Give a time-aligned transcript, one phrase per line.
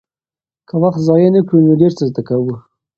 [0.67, 2.53] که وخت ضایع نه کړو نو ډېر څه زده کوو.